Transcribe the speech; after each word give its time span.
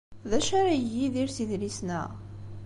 D 0.29 0.31
acu 0.37 0.51
ara 0.59 0.73
yeg 0.77 0.85
Yidir 0.93 1.29
s 1.31 1.37
yidlisen-a? 1.41 2.01